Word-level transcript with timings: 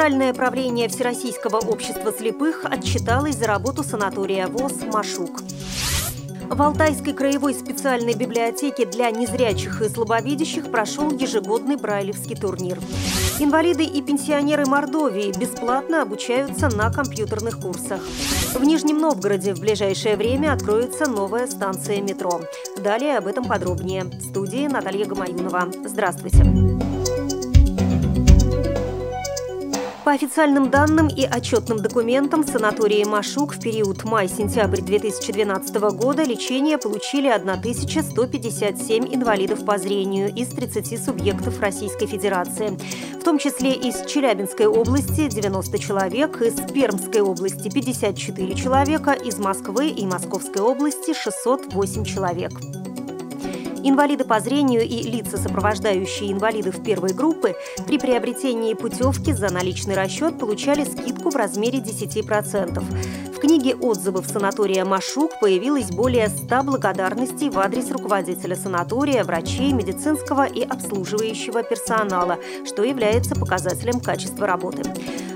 Центральное 0.00 0.32
правление 0.32 0.88
Всероссийского 0.88 1.58
общества 1.58 2.10
слепых 2.10 2.64
отчиталось 2.64 3.36
за 3.36 3.46
работу 3.46 3.84
санатория 3.84 4.46
ВОЗ 4.46 4.84
«Машук». 4.90 5.42
В 6.48 6.62
Алтайской 6.62 7.12
краевой 7.12 7.52
специальной 7.52 8.14
библиотеке 8.14 8.86
для 8.86 9.10
незрячих 9.10 9.82
и 9.82 9.90
слабовидящих 9.90 10.70
прошел 10.70 11.10
ежегодный 11.10 11.76
брайлевский 11.76 12.34
турнир. 12.34 12.78
Инвалиды 13.40 13.84
и 13.84 14.00
пенсионеры 14.00 14.64
Мордовии 14.64 15.38
бесплатно 15.38 16.00
обучаются 16.00 16.74
на 16.74 16.90
компьютерных 16.90 17.60
курсах. 17.60 18.00
В 18.54 18.64
Нижнем 18.64 19.00
Новгороде 19.00 19.52
в 19.52 19.60
ближайшее 19.60 20.16
время 20.16 20.54
откроется 20.54 21.10
новая 21.10 21.46
станция 21.46 22.00
метро. 22.00 22.40
Далее 22.78 23.18
об 23.18 23.26
этом 23.26 23.44
подробнее. 23.44 24.04
В 24.04 24.30
студии 24.30 24.66
Наталья 24.66 25.04
Гамаюнова. 25.04 25.70
Здравствуйте. 25.84 26.89
По 30.10 30.14
официальным 30.14 30.70
данным 30.70 31.06
и 31.06 31.24
отчетным 31.24 31.78
документам 31.78 32.44
санатории 32.44 33.04
«Машук» 33.04 33.54
в 33.54 33.60
период 33.60 34.02
май-сентябрь 34.02 34.80
2012 34.80 35.76
года 35.94 36.24
лечение 36.24 36.78
получили 36.78 37.28
1157 37.28 39.14
инвалидов 39.14 39.64
по 39.64 39.78
зрению 39.78 40.34
из 40.34 40.48
30 40.48 41.00
субъектов 41.00 41.60
Российской 41.60 42.06
Федерации, 42.06 42.76
в 43.20 43.22
том 43.22 43.38
числе 43.38 43.72
из 43.72 44.04
Челябинской 44.04 44.66
области 44.66 45.28
90 45.28 45.78
человек, 45.78 46.42
из 46.42 46.54
Пермской 46.54 47.20
области 47.20 47.70
54 47.70 48.54
человека, 48.56 49.12
из 49.12 49.38
Москвы 49.38 49.90
и 49.90 50.04
Московской 50.06 50.60
области 50.60 51.14
608 51.14 52.04
человек. 52.04 52.50
Инвалиды 53.82 54.24
по 54.24 54.40
зрению 54.40 54.82
и 54.82 55.02
лица, 55.02 55.38
сопровождающие 55.38 56.30
инвалидов 56.32 56.82
первой 56.82 57.14
группы, 57.14 57.54
при 57.86 57.98
приобретении 57.98 58.74
путевки 58.74 59.32
за 59.32 59.50
наличный 59.50 59.94
расчет 59.94 60.38
получали 60.38 60.84
скидку 60.84 61.30
в 61.30 61.36
размере 61.36 61.78
10%. 61.78 62.82
В 63.34 63.38
книге 63.38 63.74
отзывов 63.74 64.26
санатория 64.26 64.84
«Машук» 64.84 65.40
появилось 65.40 65.90
более 65.90 66.28
100 66.28 66.62
благодарностей 66.62 67.48
в 67.48 67.58
адрес 67.58 67.90
руководителя 67.90 68.54
санатория, 68.54 69.24
врачей, 69.24 69.72
медицинского 69.72 70.44
и 70.46 70.62
обслуживающего 70.62 71.62
персонала, 71.62 72.38
что 72.66 72.84
является 72.84 73.34
показателем 73.34 74.00
качества 74.00 74.46
работы. 74.46 74.82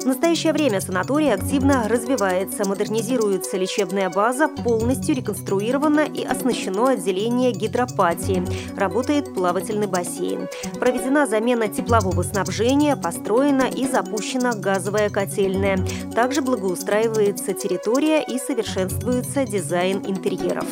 В 0.00 0.06
настоящее 0.06 0.54
время 0.54 0.80
санаторий 0.80 1.32
активно 1.32 1.86
развивается, 1.86 2.66
модернизируется 2.66 3.58
лечебная 3.58 4.08
база, 4.08 4.48
полностью 4.48 5.14
реконструировано 5.14 6.00
и 6.00 6.24
оснащено 6.24 6.88
отделение 6.88 7.52
гидропатии. 7.52 8.42
Работает 8.78 9.34
плавательный 9.34 9.86
бассейн. 9.86 10.48
Проведена 10.78 11.26
замена 11.26 11.68
теплового 11.68 12.22
снабжения, 12.22 12.96
построена 12.96 13.68
и 13.68 13.86
запущена 13.86 14.54
газовая 14.54 15.10
котельная. 15.10 15.78
Также 16.14 16.40
благоустраивается 16.40 17.52
территория 17.52 18.22
и 18.22 18.38
совершенствуется 18.38 19.44
дизайн 19.44 20.02
интерьеров. 20.06 20.66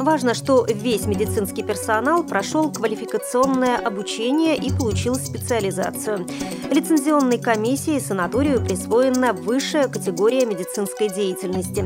Важно, 0.00 0.32
что 0.32 0.64
весь 0.66 1.04
медицинский 1.04 1.62
персонал 1.62 2.24
прошел 2.24 2.72
квалификационное 2.72 3.76
обучение 3.76 4.56
и 4.56 4.72
получил 4.72 5.14
специализацию. 5.16 6.26
Лицензионной 6.70 7.38
комиссией 7.38 8.00
санаторию 8.00 8.64
присвоена 8.64 9.34
высшая 9.34 9.88
категория 9.88 10.46
медицинской 10.46 11.10
деятельности. 11.10 11.84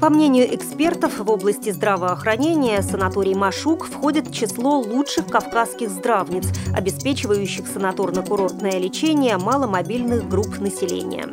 По 0.00 0.08
мнению 0.08 0.54
экспертов 0.54 1.18
в 1.18 1.28
области 1.28 1.70
здравоохранения, 1.70 2.80
санаторий 2.80 3.34
«Машук» 3.34 3.86
входит 3.86 4.28
в 4.28 4.32
число 4.32 4.78
лучших 4.78 5.26
кавказских 5.26 5.90
здравниц, 5.90 6.46
обеспечивающих 6.72 7.64
санаторно-курортное 7.64 8.78
лечение 8.78 9.36
маломобильных 9.36 10.28
групп 10.28 10.60
населения. 10.60 11.26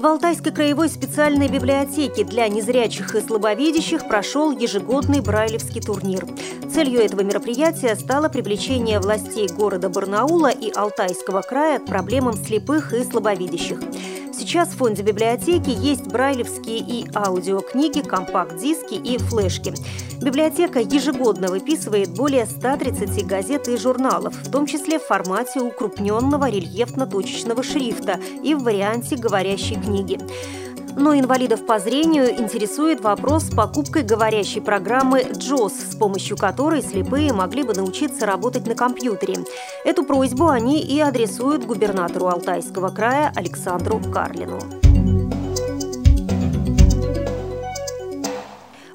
В 0.00 0.06
Алтайской 0.06 0.50
краевой 0.50 0.88
специальной 0.88 1.48
библиотеке 1.48 2.24
для 2.24 2.48
незрячих 2.48 3.14
и 3.14 3.20
слабовидящих 3.20 4.08
прошел 4.08 4.50
ежегодный 4.50 5.20
брайлевский 5.20 5.82
турнир. 5.82 6.26
Целью 6.72 7.00
этого 7.02 7.20
мероприятия 7.20 7.94
стало 7.96 8.30
привлечение 8.30 8.98
властей 8.98 9.46
города 9.48 9.90
Барнаула 9.90 10.48
и 10.48 10.72
Алтайского 10.72 11.42
края 11.42 11.80
к 11.80 11.84
проблемам 11.84 12.32
слепых 12.32 12.94
и 12.94 13.04
слабовидящих. 13.04 13.78
Сейчас 14.32 14.70
в 14.70 14.78
фонде 14.78 15.02
библиотеки 15.02 15.68
есть 15.68 16.06
брайлевские 16.06 16.78
и 16.78 17.06
аудиокниги, 17.14 18.00
компакт-диски 18.00 18.94
и 18.94 19.18
флешки. 19.18 19.74
Библиотека 20.20 20.80
ежегодно 20.80 21.48
выписывает 21.48 22.10
более 22.10 22.44
130 22.44 23.26
газет 23.26 23.68
и 23.68 23.76
журналов, 23.78 24.34
в 24.34 24.50
том 24.50 24.66
числе 24.66 24.98
в 24.98 25.04
формате 25.04 25.60
укрупненного 25.60 26.50
рельефно-точечного 26.50 27.62
шрифта 27.62 28.20
и 28.42 28.54
в 28.54 28.62
варианте 28.62 29.16
говорящей 29.16 29.76
книги. 29.80 30.18
Но 30.96 31.18
инвалидов 31.18 31.64
по 31.64 31.78
зрению 31.78 32.38
интересует 32.38 33.00
вопрос 33.00 33.44
с 33.44 33.54
покупкой 33.54 34.02
говорящей 34.02 34.60
программы 34.60 35.20
JOS, 35.20 35.92
с 35.92 35.96
помощью 35.96 36.36
которой 36.36 36.82
слепые 36.82 37.32
могли 37.32 37.62
бы 37.62 37.72
научиться 37.72 38.26
работать 38.26 38.66
на 38.66 38.74
компьютере. 38.74 39.36
Эту 39.86 40.04
просьбу 40.04 40.48
они 40.48 40.82
и 40.82 41.00
адресуют 41.00 41.64
губернатору 41.64 42.26
Алтайского 42.26 42.88
края 42.88 43.32
Александру 43.34 44.00
Карлину. 44.12 44.58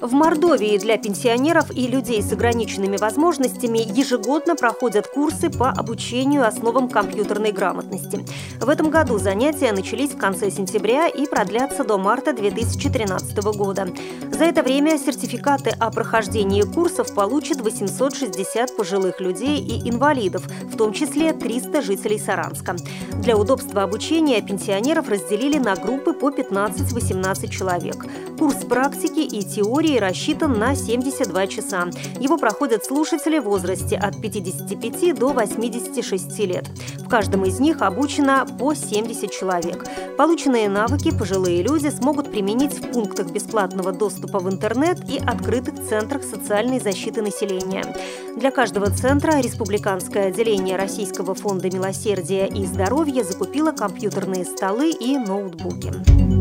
В 0.06 0.12
Мордовии 0.12 0.78
для 0.78 0.98
пенсионеров 0.98 1.72
и 1.76 1.88
людей 1.88 2.22
с 2.22 2.32
ограниченными 2.32 2.96
возможностями 2.96 3.78
ежегодно 3.78 4.54
проходят 4.54 5.08
курсы 5.08 5.50
по 5.50 5.70
обучению 5.70 6.46
основам 6.46 6.88
компьютерной 6.88 7.50
грамотности. 7.50 8.24
В 8.60 8.68
этом 8.68 8.88
году 8.88 9.18
занятия 9.18 9.72
начались 9.72 10.10
в 10.10 10.16
конце 10.16 10.52
сентября 10.52 11.08
и 11.08 11.26
продлятся 11.26 11.82
до 11.82 11.98
марта 11.98 12.32
2013 12.32 13.36
года. 13.56 13.88
За 14.30 14.44
это 14.44 14.62
время 14.62 14.96
сертификаты 14.96 15.70
о 15.70 15.90
прохождении 15.90 16.62
курсов 16.62 17.12
получат 17.12 17.60
860 17.60 18.76
пожилых 18.76 19.20
людей 19.20 19.58
и 19.58 19.90
инвалидов, 19.90 20.44
в 20.72 20.76
том 20.76 20.92
числе 20.92 21.32
300 21.32 21.82
жителей 21.82 22.20
Саранска. 22.20 22.76
Для 23.14 23.36
удобства 23.36 23.82
обучения 23.82 24.40
пенсионеров 24.40 25.08
разделили 25.08 25.58
на 25.58 25.74
группы 25.74 26.12
по 26.12 26.30
15-18 26.30 27.48
человек. 27.48 28.06
Курс 28.38 28.64
практики 28.66 29.20
и 29.20 29.42
теории 29.42 29.95
России 29.96 30.16
рассчитан 30.16 30.58
на 30.58 30.74
72 30.74 31.46
часа. 31.46 31.88
Его 32.20 32.38
проходят 32.38 32.84
слушатели 32.84 33.38
в 33.38 33.44
возрасте 33.44 33.96
от 33.96 34.20
55 34.20 35.14
до 35.18 35.32
86 35.32 36.38
лет. 36.40 36.68
В 36.98 37.08
каждом 37.08 37.44
из 37.44 37.60
них 37.60 37.82
обучено 37.82 38.46
по 38.58 38.74
70 38.74 39.30
человек. 39.30 39.86
Полученные 40.16 40.68
навыки 40.68 41.16
пожилые 41.16 41.62
люди 41.62 41.88
смогут 41.88 42.30
применить 42.30 42.72
в 42.72 42.92
пунктах 42.92 43.30
бесплатного 43.30 43.92
доступа 43.92 44.38
в 44.38 44.50
интернет 44.50 44.98
и 45.08 45.18
открытых 45.18 45.86
центрах 45.88 46.22
социальной 46.22 46.80
защиты 46.80 47.22
населения. 47.22 47.84
Для 48.36 48.50
каждого 48.50 48.90
центра 48.90 49.40
Республиканское 49.40 50.28
отделение 50.28 50.76
Российского 50.76 51.34
фонда 51.34 51.70
милосердия 51.70 52.46
и 52.46 52.64
здоровья 52.66 53.22
закупило 53.22 53.72
компьютерные 53.72 54.44
столы 54.44 54.90
и 54.90 55.16
ноутбуки. 55.16 56.35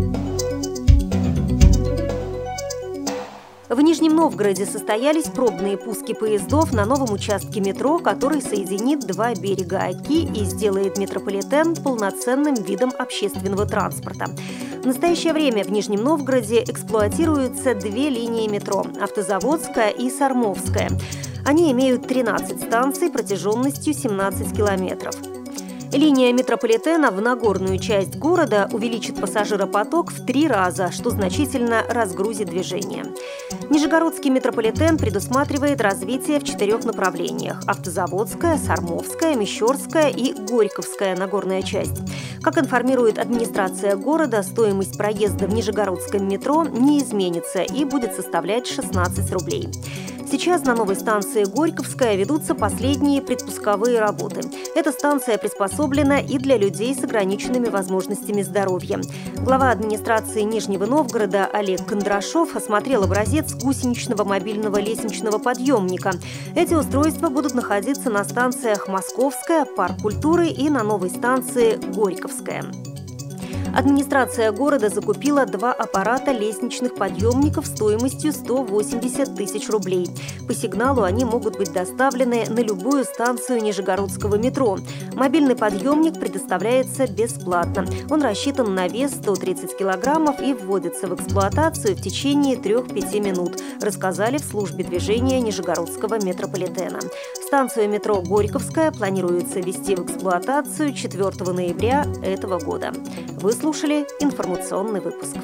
В 3.67 3.81
Нижнем 3.81 4.15
Новгороде 4.15 4.63
состоялись 4.63 5.23
пробные 5.23 5.75
пуски 5.75 6.13
поездов 6.13 6.71
на 6.71 6.85
новом 6.85 7.11
участке 7.11 7.61
метро, 7.61 7.97
который 7.97 8.39
соединит 8.39 8.99
два 8.99 9.33
берега 9.33 9.79
Оки 9.79 10.23
и 10.23 10.45
сделает 10.45 10.99
метрополитен 10.99 11.75
полноценным 11.75 12.53
видом 12.53 12.91
общественного 12.97 13.65
транспорта. 13.65 14.27
В 14.83 14.85
настоящее 14.85 15.33
время 15.33 15.63
в 15.63 15.71
Нижнем 15.71 16.03
Новгороде 16.03 16.63
эксплуатируются 16.63 17.73
две 17.73 18.09
линии 18.09 18.47
метро– 18.47 18.85
Автозаводская 19.01 19.89
и 19.89 20.11
Сормовская. 20.11 20.91
Они 21.43 21.71
имеют 21.71 22.07
13 22.07 22.61
станций 22.61 23.09
протяженностью 23.09 23.95
17 23.95 24.55
километров. 24.55 25.15
Линия 25.95 26.33
метрополитена 26.33 27.09
в 27.09 27.21
Нагорную 27.21 27.79
часть 27.79 28.17
города 28.17 28.69
увеличит 28.73 29.19
пассажиропоток 29.19 30.11
в 30.11 30.25
три 30.25 30.45
раза, 30.45 30.91
что 30.91 31.09
значительно 31.09 31.83
разгрузит 31.87 32.49
движение. 32.49 33.05
Нижегородский 33.69 34.29
метрополитен 34.29 34.97
предусматривает 34.97 35.79
развитие 35.79 36.41
в 36.41 36.43
четырех 36.43 36.83
направлениях– 36.83 37.61
Автозаводская, 37.67 38.57
Сормовская, 38.57 39.35
Мещерская 39.35 40.09
и 40.09 40.33
Горьковская 40.33 41.15
Нагорная 41.15 41.61
часть. 41.61 42.01
Как 42.41 42.57
информирует 42.57 43.17
администрация 43.17 43.95
города, 43.95 44.43
стоимость 44.43 44.97
проезда 44.97 45.47
в 45.47 45.53
Нижегородском 45.53 46.27
метро 46.27 46.65
не 46.65 46.99
изменится 46.99 47.61
и 47.61 47.85
будет 47.85 48.13
составлять 48.13 48.67
16 48.67 49.31
рублей. 49.31 49.69
Сейчас 50.29 50.63
на 50.63 50.73
новой 50.75 50.95
станции 50.95 51.43
Горьковская 51.43 52.15
ведутся 52.15 52.55
последние 52.55 53.21
предпусковые 53.21 53.99
работы. 53.99 54.41
Эта 54.75 54.91
станция 54.91 55.37
приспособлена 55.37 56.19
и 56.19 56.39
для 56.39 56.57
людей 56.57 56.95
с 56.95 57.03
ограниченными 57.03 57.69
возможностями 57.69 58.41
здоровья. 58.41 58.99
Глава 59.37 59.69
администрации 59.69 60.41
Нижнего 60.41 60.85
Новгорода 60.87 61.45
Олег 61.45 61.85
Кондрашов 61.85 62.55
осмотрел 62.55 63.03
образец 63.03 63.53
гусеничного 63.53 64.23
мобильного 64.23 64.77
лестничного 64.79 65.37
подъемника. 65.37 66.13
Эти 66.55 66.73
устройства 66.73 67.29
будут 67.29 67.53
находиться 67.53 68.09
на 68.09 68.23
станциях 68.23 68.87
Московская, 68.87 69.65
Парк 69.65 70.01
культуры 70.01 70.47
и 70.47 70.69
на 70.69 70.83
новой 70.83 71.11
станции 71.11 71.77
Горьковская. 71.93 72.63
Администрация 73.75 74.53
города 74.53 74.87
закупила 74.87 75.45
два 75.45 75.73
аппарата 75.73 76.31
лестничных 76.31 76.95
подъемников 76.95 77.65
стоимостью 77.65 78.31
180 78.31 79.35
тысяч 79.35 79.69
рублей. 79.69 80.09
По 80.47 80.53
сигналу 80.53 81.03
они 81.03 81.25
могут 81.25 81.57
быть 81.57 81.73
доставлены 81.73 82.45
на 82.47 82.61
любую 82.61 83.03
станцию 83.03 83.61
Нижегородского 83.61 84.37
метро. 84.37 84.77
Мобильный 85.13 85.57
подъемник 85.57 86.17
предоставляется 86.17 87.05
бесплатно. 87.05 87.85
Он 88.09 88.21
рассчитан 88.21 88.73
на 88.73 88.87
вес 88.87 89.11
130 89.11 89.77
килограммов 89.77 90.41
и 90.41 90.53
вводится 90.53 91.07
в 91.07 91.15
эксплуатацию 91.15 91.97
в 91.97 92.01
течение 92.01 92.55
3-5 92.55 93.19
минут, 93.19 93.61
рассказали 93.81 94.37
в 94.37 94.45
службе 94.45 94.85
движения 94.85 95.41
Нижегородского 95.41 96.23
метрополитена. 96.23 96.99
Станцию 97.45 97.89
метро 97.89 98.23
Горьковская 98.23 98.91
планируется 98.91 99.59
ввести 99.59 99.95
в 99.95 100.03
эксплуатацию 100.03 100.93
4 100.93 101.53
ноября 101.53 102.03
этого 102.23 102.59
года. 102.59 102.91
Вы 103.39 103.51
слушали 103.51 104.07
информационный 104.19 104.99
выпуск. 104.99 105.35